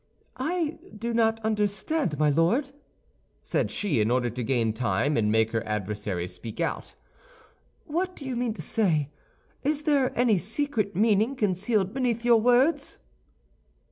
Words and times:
"I 0.39 0.79
do 0.97 1.13
not 1.13 1.39
understand, 1.41 2.17
my 2.17 2.31
Lord," 2.31 2.71
said 3.43 3.69
she, 3.69 3.99
in 4.01 4.09
order 4.09 4.31
to 4.31 4.43
gain 4.43 4.73
time 4.73 5.15
and 5.15 5.31
make 5.31 5.51
her 5.51 5.63
adversary 5.67 6.27
speak 6.27 6.59
out. 6.59 6.95
"What 7.85 8.15
do 8.15 8.25
you 8.25 8.35
mean 8.35 8.55
to 8.55 8.63
say? 8.63 9.09
Is 9.61 9.83
there 9.83 10.11
any 10.17 10.39
secret 10.39 10.95
meaning 10.95 11.35
concealed 11.35 11.93
beneath 11.93 12.25
your 12.25 12.41
words?" 12.41 12.97